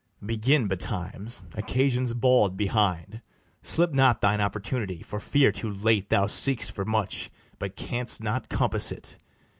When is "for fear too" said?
5.03-5.69